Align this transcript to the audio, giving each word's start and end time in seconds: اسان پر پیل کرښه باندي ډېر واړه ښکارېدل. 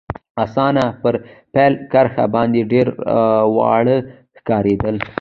اسان 0.43 0.75
پر 1.01 1.13
پیل 1.53 1.73
کرښه 1.91 2.25
باندي 2.33 2.61
ډېر 2.71 2.87
واړه 3.55 3.97
ښکارېدل. 4.37 4.95